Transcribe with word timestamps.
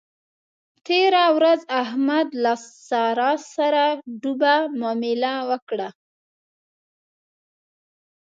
تېره 0.85 1.25
ورځ 1.37 1.61
احمد 1.81 2.27
له 2.33 2.39
له 2.43 2.53
سارا 2.87 3.31
سره 3.53 3.83
ډوبه 4.21 4.55
مامله 4.79 5.33
وکړه. 5.49 5.89